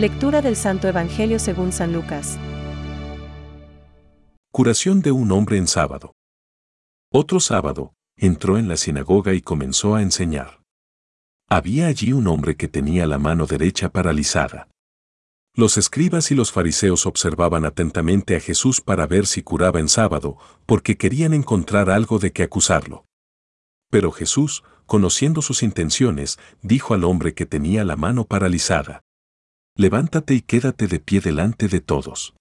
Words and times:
Lectura 0.00 0.40
del 0.40 0.56
Santo 0.56 0.88
Evangelio 0.88 1.38
según 1.38 1.72
San 1.72 1.92
Lucas. 1.92 2.38
Curación 4.50 5.02
de 5.02 5.12
un 5.12 5.30
hombre 5.30 5.58
en 5.58 5.66
sábado. 5.66 6.14
Otro 7.12 7.38
sábado, 7.38 7.92
entró 8.16 8.56
en 8.56 8.66
la 8.66 8.78
sinagoga 8.78 9.34
y 9.34 9.42
comenzó 9.42 9.94
a 9.94 10.00
enseñar. 10.00 10.62
Había 11.50 11.86
allí 11.88 12.14
un 12.14 12.28
hombre 12.28 12.56
que 12.56 12.66
tenía 12.66 13.06
la 13.06 13.18
mano 13.18 13.44
derecha 13.44 13.90
paralizada. 13.90 14.68
Los 15.54 15.76
escribas 15.76 16.30
y 16.30 16.34
los 16.34 16.50
fariseos 16.50 17.04
observaban 17.04 17.66
atentamente 17.66 18.36
a 18.36 18.40
Jesús 18.40 18.80
para 18.80 19.06
ver 19.06 19.26
si 19.26 19.42
curaba 19.42 19.80
en 19.80 19.90
sábado, 19.90 20.38
porque 20.64 20.96
querían 20.96 21.34
encontrar 21.34 21.90
algo 21.90 22.18
de 22.18 22.32
que 22.32 22.42
acusarlo. 22.42 23.04
Pero 23.90 24.12
Jesús, 24.12 24.64
conociendo 24.86 25.42
sus 25.42 25.62
intenciones, 25.62 26.38
dijo 26.62 26.94
al 26.94 27.04
hombre 27.04 27.34
que 27.34 27.44
tenía 27.44 27.84
la 27.84 27.96
mano 27.96 28.24
paralizada, 28.24 29.02
Levántate 29.76 30.34
y 30.34 30.42
quédate 30.42 30.86
de 30.86 31.00
pie 31.00 31.20
delante 31.20 31.68
de 31.68 31.80
todos. 31.80 32.34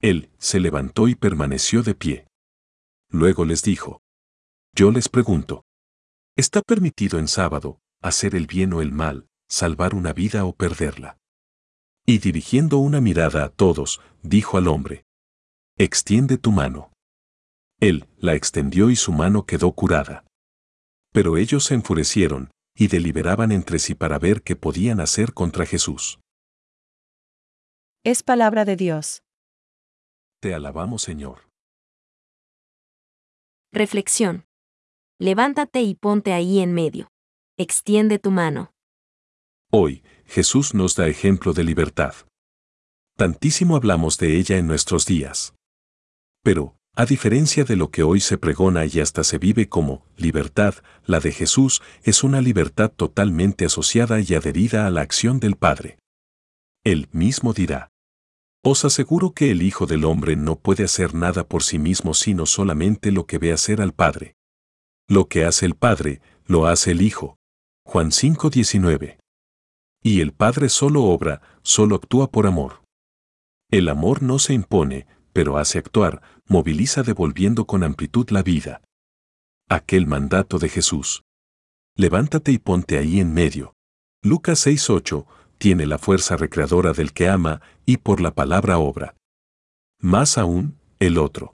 Él 0.00 0.30
se 0.38 0.60
levantó 0.60 1.08
y 1.08 1.14
permaneció 1.14 1.82
de 1.82 1.94
pie. 1.94 2.26
Luego 3.10 3.44
les 3.44 3.62
dijo, 3.62 4.00
Yo 4.74 4.90
les 4.90 5.08
pregunto, 5.08 5.64
¿está 6.36 6.62
permitido 6.62 7.18
en 7.18 7.28
sábado 7.28 7.80
hacer 8.02 8.34
el 8.34 8.46
bien 8.46 8.72
o 8.72 8.82
el 8.82 8.92
mal, 8.92 9.26
salvar 9.48 9.94
una 9.94 10.12
vida 10.12 10.44
o 10.44 10.54
perderla? 10.54 11.18
Y 12.04 12.18
dirigiendo 12.18 12.78
una 12.78 13.00
mirada 13.00 13.44
a 13.44 13.48
todos, 13.48 14.00
dijo 14.22 14.58
al 14.58 14.68
hombre, 14.68 15.04
Extiende 15.78 16.38
tu 16.38 16.52
mano. 16.52 16.92
Él 17.80 18.08
la 18.16 18.34
extendió 18.34 18.90
y 18.90 18.96
su 18.96 19.12
mano 19.12 19.44
quedó 19.44 19.72
curada. 19.72 20.24
Pero 21.12 21.36
ellos 21.36 21.64
se 21.64 21.74
enfurecieron 21.74 22.50
y 22.74 22.88
deliberaban 22.88 23.52
entre 23.52 23.78
sí 23.78 23.94
para 23.94 24.18
ver 24.18 24.42
qué 24.42 24.56
podían 24.56 25.00
hacer 25.00 25.32
contra 25.32 25.66
Jesús. 25.66 26.18
Es 28.06 28.22
palabra 28.22 28.64
de 28.64 28.76
Dios. 28.76 29.24
Te 30.40 30.54
alabamos, 30.54 31.02
Señor. 31.02 31.50
Reflexión. 33.72 34.44
Levántate 35.18 35.82
y 35.82 35.96
ponte 35.96 36.32
ahí 36.32 36.60
en 36.60 36.72
medio. 36.72 37.08
Extiende 37.58 38.20
tu 38.20 38.30
mano. 38.30 38.70
Hoy, 39.72 40.04
Jesús 40.24 40.72
nos 40.72 40.94
da 40.94 41.08
ejemplo 41.08 41.52
de 41.52 41.64
libertad. 41.64 42.14
Tantísimo 43.16 43.74
hablamos 43.74 44.18
de 44.18 44.36
ella 44.36 44.56
en 44.56 44.68
nuestros 44.68 45.04
días. 45.04 45.56
Pero, 46.44 46.76
a 46.94 47.06
diferencia 47.06 47.64
de 47.64 47.74
lo 47.74 47.90
que 47.90 48.04
hoy 48.04 48.20
se 48.20 48.38
pregona 48.38 48.86
y 48.86 49.00
hasta 49.00 49.24
se 49.24 49.38
vive 49.38 49.68
como 49.68 50.06
libertad, 50.16 50.76
la 51.06 51.18
de 51.18 51.32
Jesús 51.32 51.82
es 52.04 52.22
una 52.22 52.40
libertad 52.40 52.92
totalmente 52.92 53.64
asociada 53.64 54.20
y 54.20 54.32
adherida 54.32 54.86
a 54.86 54.90
la 54.90 55.00
acción 55.00 55.40
del 55.40 55.56
Padre. 55.56 55.98
Él 56.84 57.08
mismo 57.10 57.52
dirá, 57.52 57.90
Os 58.68 58.84
aseguro 58.84 59.30
que 59.30 59.52
el 59.52 59.62
Hijo 59.62 59.86
del 59.86 60.04
Hombre 60.04 60.34
no 60.34 60.56
puede 60.58 60.82
hacer 60.82 61.14
nada 61.14 61.46
por 61.46 61.62
sí 61.62 61.78
mismo 61.78 62.14
sino 62.14 62.46
solamente 62.46 63.12
lo 63.12 63.24
que 63.24 63.38
ve 63.38 63.52
hacer 63.52 63.80
al 63.80 63.94
Padre. 63.94 64.34
Lo 65.06 65.28
que 65.28 65.44
hace 65.44 65.66
el 65.66 65.76
Padre, 65.76 66.20
lo 66.46 66.66
hace 66.66 66.90
el 66.90 67.00
Hijo. 67.00 67.38
Juan 67.84 68.10
5:19. 68.10 69.20
Y 70.02 70.20
el 70.20 70.32
Padre 70.32 70.68
solo 70.68 71.04
obra, 71.04 71.42
solo 71.62 71.94
actúa 71.94 72.28
por 72.32 72.48
amor. 72.48 72.82
El 73.70 73.88
amor 73.88 74.20
no 74.24 74.40
se 74.40 74.52
impone, 74.52 75.06
pero 75.32 75.58
hace 75.58 75.78
actuar, 75.78 76.20
moviliza 76.48 77.04
devolviendo 77.04 77.68
con 77.68 77.84
amplitud 77.84 78.28
la 78.30 78.42
vida. 78.42 78.82
Aquel 79.68 80.08
mandato 80.08 80.58
de 80.58 80.70
Jesús. 80.70 81.22
Levántate 81.94 82.50
y 82.50 82.58
ponte 82.58 82.98
ahí 82.98 83.20
en 83.20 83.32
medio. 83.32 83.74
Lucas 84.24 84.66
6:8 84.66 85.24
tiene 85.58 85.86
la 85.86 85.98
fuerza 85.98 86.36
recreadora 86.36 86.92
del 86.92 87.12
que 87.12 87.28
ama 87.28 87.60
y 87.84 87.98
por 87.98 88.20
la 88.20 88.32
palabra 88.32 88.78
obra. 88.78 89.16
Más 90.00 90.38
aún, 90.38 90.78
el 90.98 91.18
otro. 91.18 91.54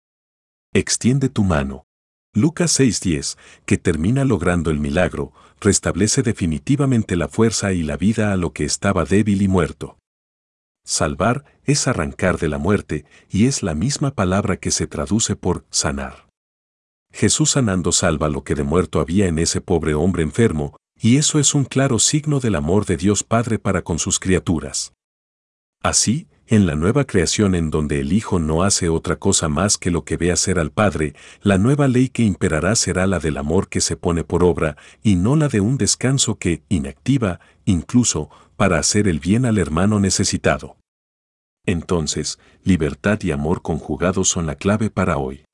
Extiende 0.74 1.30
tu 1.30 1.44
mano. 1.44 1.86
Lucas 2.34 2.80
6:10, 2.80 3.38
que 3.66 3.78
termina 3.78 4.24
logrando 4.24 4.72
el 4.72 4.80
milagro, 4.80 5.34
restablece 5.60 6.24
definitivamente 6.24 7.16
la 7.16 7.28
fuerza 7.28 7.74
y 7.74 7.84
la 7.84 7.98
vida 7.98 8.32
a 8.32 8.38
lo 8.38 8.54
que 8.54 8.64
estaba 8.64 9.04
débil 9.04 9.42
y 9.42 9.48
muerto. 9.48 9.98
Salvar 10.86 11.46
es 11.66 11.88
arrancar 11.88 12.40
de 12.40 12.48
la 12.48 12.58
muerte 12.58 13.06
y 13.30 13.46
es 13.46 13.62
la 13.62 13.76
misma 13.76 14.12
palabra 14.12 14.58
que 14.58 14.72
se 14.72 14.88
traduce 14.88 15.36
por 15.36 15.66
sanar. 15.70 16.28
Jesús 17.14 17.52
sanando 17.52 17.92
salva 17.92 18.30
lo 18.30 18.44
que 18.44 18.56
de 18.56 18.64
muerto 18.64 19.00
había 19.00 19.28
en 19.28 19.38
ese 19.38 19.62
pobre 19.62 19.94
hombre 19.94 20.24
enfermo, 20.24 20.78
y 21.04 21.18
eso 21.18 21.40
es 21.40 21.56
un 21.56 21.66
claro 21.66 21.98
signo 21.98 22.40
del 22.40 22.54
amor 22.54 22.86
de 22.86 22.96
Dios 22.96 23.24
Padre 23.24 23.58
para 23.58 23.82
con 23.82 23.98
sus 23.98 24.20
criaturas. 24.20 24.94
Así, 25.82 26.28
en 26.46 26.68
la 26.68 26.76
nueva 26.76 27.06
creación 27.06 27.56
en 27.56 27.72
donde 27.72 28.02
el 28.02 28.14
Hijo 28.14 28.38
no 28.38 28.62
hace 28.62 28.88
otra 28.88 29.16
cosa 29.16 29.50
más 29.50 29.80
que 29.80 29.90
lo 29.90 30.04
que 30.06 30.16
ve 30.16 30.32
hacer 30.32 30.60
al 30.60 30.72
Padre, 30.72 31.16
la 31.42 31.58
nueva 31.58 31.88
ley 31.88 32.10
que 32.10 32.22
imperará 32.22 32.76
será 32.76 33.08
la 33.08 33.18
del 33.18 33.38
amor 33.38 33.68
que 33.68 33.82
se 33.82 33.98
pone 33.98 34.24
por 34.24 34.44
obra 34.44 34.78
y 35.02 35.16
no 35.16 35.36
la 35.36 35.48
de 35.48 35.60
un 35.60 35.78
descanso 35.78 36.36
que 36.36 36.62
inactiva, 36.70 37.40
incluso, 37.66 38.30
para 38.56 38.78
hacer 38.78 39.08
el 39.08 39.20
bien 39.20 39.46
al 39.46 39.58
hermano 39.58 40.00
necesitado. 40.00 40.78
Entonces, 41.66 42.38
libertad 42.64 43.20
y 43.24 43.32
amor 43.32 43.64
conjugados 43.64 44.28
son 44.28 44.46
la 44.46 44.56
clave 44.56 44.92
para 44.92 45.18
hoy. 45.18 45.46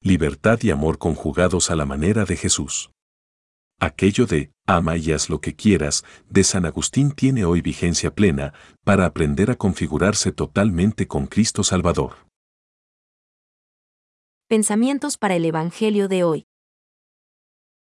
Libertad 0.00 0.58
y 0.62 0.70
amor 0.70 0.98
conjugados 0.98 1.70
a 1.70 1.76
la 1.76 1.86
manera 1.86 2.24
de 2.24 2.36
Jesús. 2.36 2.90
Aquello 3.78 4.26
de, 4.26 4.53
ama 4.66 4.96
y 4.96 5.12
haz 5.12 5.28
lo 5.28 5.40
que 5.40 5.54
quieras, 5.54 6.04
de 6.28 6.44
San 6.44 6.66
Agustín 6.66 7.12
tiene 7.12 7.44
hoy 7.44 7.60
vigencia 7.60 8.14
plena 8.14 8.52
para 8.84 9.06
aprender 9.06 9.50
a 9.50 9.56
configurarse 9.56 10.32
totalmente 10.32 11.06
con 11.06 11.26
Cristo 11.26 11.62
Salvador. 11.62 12.14
Pensamientos 14.48 15.16
para 15.16 15.36
el 15.36 15.44
Evangelio 15.44 16.08
de 16.08 16.24
hoy. 16.24 16.46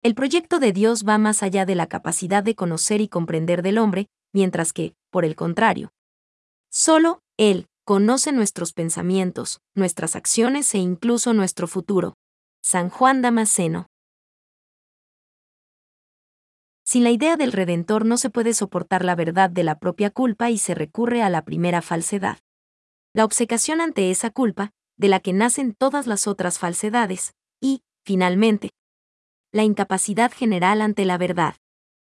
El 0.04 0.16
proyecto 0.16 0.60
de 0.60 0.72
Dios 0.72 1.06
va 1.08 1.18
más 1.18 1.44
allá 1.44 1.66
de 1.66 1.76
la 1.76 1.88
capacidad 1.88 2.44
de 2.44 2.56
conocer 2.56 3.02
y 3.02 3.08
comprender 3.08 3.62
del 3.62 3.78
hombre, 3.78 4.08
mientras 4.34 4.74
que, 4.74 4.96
por 5.12 5.26
el 5.26 5.36
contrario, 5.36 5.92
solo 6.70 7.22
Él 7.38 7.68
conoce 7.86 8.32
nuestros 8.32 8.74
pensamientos, 8.74 9.60
nuestras 9.76 10.16
acciones 10.16 10.74
e 10.74 10.78
incluso 10.78 11.34
nuestro 11.34 11.68
futuro. 11.68 12.16
San 12.62 12.90
Juan 12.90 13.22
Damasceno. 13.22 13.88
Sin 16.86 17.04
la 17.04 17.12
idea 17.12 17.38
del 17.38 17.52
Redentor 17.52 18.06
no 18.06 18.18
se 18.18 18.30
puede 18.30 18.54
soportar 18.54 19.06
la 19.06 19.16
verdad 19.16 19.50
de 19.50 19.64
la 19.64 19.80
propia 19.80 20.10
culpa 20.10 20.50
y 20.52 20.58
se 20.58 20.76
recurre 20.76 21.24
a 21.24 21.30
la 21.30 21.46
primera 21.46 21.82
falsedad. 21.82 22.40
La 23.14 23.26
obcecación 23.26 23.80
ante 23.80 24.12
esa 24.12 24.32
culpa, 24.32 24.72
de 24.98 25.08
la 25.08 25.20
que 25.20 25.34
nacen 25.34 25.74
todas 25.74 26.08
las 26.08 26.28
otras 26.28 26.60
falsedades, 26.60 27.34
y, 27.62 27.84
finalmente, 28.04 28.72
la 29.52 29.64
incapacidad 29.64 30.32
general 30.32 30.82
ante 30.82 31.06
la 31.06 31.18
verdad. 31.18 31.56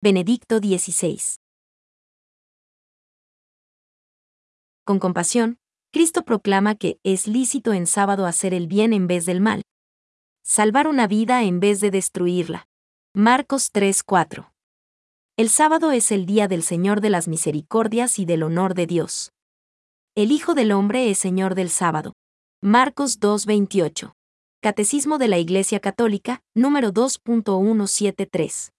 Benedicto 0.00 0.58
XVI. 0.58 1.38
Con 4.84 4.98
compasión, 5.00 5.58
Cristo 5.90 6.24
proclama 6.24 6.76
que 6.76 7.00
es 7.02 7.26
lícito 7.26 7.72
en 7.72 7.86
sábado 7.86 8.26
hacer 8.26 8.54
el 8.54 8.68
bien 8.68 8.92
en 8.92 9.06
vez 9.06 9.26
del 9.26 9.40
mal. 9.40 9.62
Salvar 10.44 10.86
una 10.86 11.06
vida 11.06 11.42
en 11.42 11.60
vez 11.60 11.80
de 11.80 11.90
destruirla. 11.90 12.68
Marcos 13.12 13.72
3:4. 13.72 14.52
El 15.38 15.50
sábado 15.50 15.92
es 15.92 16.10
el 16.10 16.26
día 16.26 16.48
del 16.48 16.64
Señor 16.64 17.00
de 17.00 17.10
las 17.10 17.28
misericordias 17.28 18.18
y 18.18 18.24
del 18.24 18.42
honor 18.42 18.74
de 18.74 18.88
Dios. 18.88 19.30
El 20.16 20.32
Hijo 20.32 20.54
del 20.54 20.72
Hombre 20.72 21.12
es 21.12 21.18
Señor 21.20 21.54
del 21.54 21.70
sábado. 21.70 22.14
Marcos 22.60 23.20
2.28. 23.20 24.14
Catecismo 24.60 25.16
de 25.16 25.28
la 25.28 25.38
Iglesia 25.38 25.78
Católica, 25.78 26.40
número 26.56 26.92
2.173. 26.92 28.70